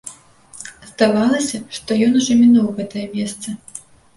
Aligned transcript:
Здавалася, 0.91 1.57
што 1.79 1.99
ён 2.07 2.17
ужо 2.23 2.39
мінуў 2.41 2.73
гэтае 2.81 3.07
месца. 3.17 3.47